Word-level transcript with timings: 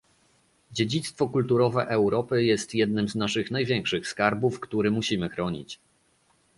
Dziedzictwo 0.71 1.27
kulturowe 1.29 1.85
Europy 1.87 2.43
jest 2.43 2.75
jednym 2.75 3.09
z 3.09 3.15
naszych 3.15 3.51
największych 3.51 4.07
skarbów, 4.07 4.59
który 4.59 4.91
musimy 4.91 5.29
chronić 5.29 5.79